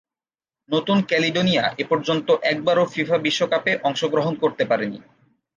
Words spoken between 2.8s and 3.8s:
FIFA বিশ্বকাপে